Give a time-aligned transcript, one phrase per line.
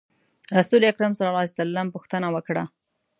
[0.57, 2.63] رسول اکرم صلی الله علیه وسلم پوښتنه وکړه.